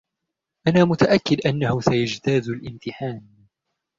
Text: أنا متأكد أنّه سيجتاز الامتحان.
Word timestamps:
أنا 0.67 0.83
متأكد 0.85 1.47
أنّه 1.47 1.81
سيجتاز 1.81 2.49
الامتحان. 2.49 3.27